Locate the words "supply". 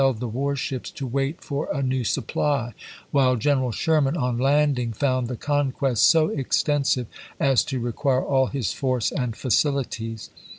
2.03-2.73